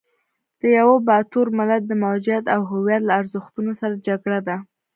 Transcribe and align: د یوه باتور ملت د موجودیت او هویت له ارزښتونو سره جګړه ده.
د 0.59 0.61
یوه 0.77 0.95
باتور 1.07 1.47
ملت 1.57 1.83
د 1.87 1.93
موجودیت 2.03 2.45
او 2.55 2.61
هویت 2.71 3.01
له 3.05 3.13
ارزښتونو 3.21 3.71
سره 3.79 4.01
جګړه 4.07 4.39
ده. 4.47 4.57